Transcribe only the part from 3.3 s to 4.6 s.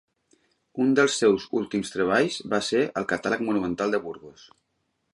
monumental de Burgos.